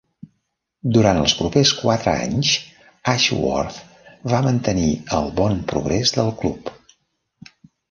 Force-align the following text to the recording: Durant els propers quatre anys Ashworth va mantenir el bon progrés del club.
Durant 0.95 1.19
els 1.23 1.35
propers 1.41 1.73
quatre 1.81 2.13
anys 2.29 2.55
Ashworth 3.13 3.79
va 4.35 4.41
mantenir 4.49 4.89
el 5.21 5.31
bon 5.43 5.63
progrés 5.75 6.17
del 6.19 6.35
club. 6.43 6.75